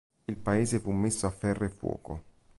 Il 0.25 0.35
paese 0.35 0.79
fu 0.79 0.89
messo 0.89 1.27
a 1.27 1.29
ferro 1.29 1.63
e 1.63 1.69
fuoco. 1.69 2.23